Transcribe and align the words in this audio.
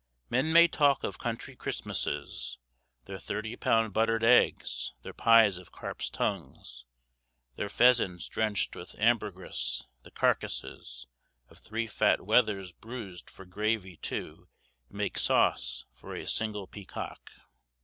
"Men 0.31 0.51
may 0.51 0.67
talk 0.67 1.03
of 1.03 1.19
country 1.19 1.55
Christmasses, 1.55 2.57
Their 3.05 3.19
thirty 3.19 3.55
pound 3.55 3.93
butter'd 3.93 4.23
eggs, 4.23 4.93
their 5.03 5.13
pies 5.13 5.59
of 5.59 5.71
carps' 5.71 6.09
tongues, 6.09 6.85
Their 7.55 7.69
pheasants 7.69 8.27
drench'd 8.27 8.75
with 8.75 8.97
ambergris, 8.97 9.83
the 10.01 10.09
carcases 10.09 11.05
Of 11.49 11.59
three 11.59 11.85
fat 11.85 12.17
wethers 12.25 12.71
bruised 12.71 13.29
for 13.29 13.45
gravy 13.45 13.95
to 13.97 14.49
Make 14.89 15.19
sauce 15.19 15.85
for 15.93 16.15
a 16.15 16.25
single 16.25 16.65
peacock." 16.65 17.29